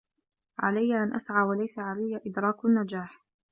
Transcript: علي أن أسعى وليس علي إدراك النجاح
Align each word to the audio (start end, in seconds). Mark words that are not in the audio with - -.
علي 0.59 1.03
أن 1.03 1.15
أسعى 1.15 1.43
وليس 1.43 1.79
علي 1.79 2.21
إدراك 2.25 2.65
النجاح 2.65 3.21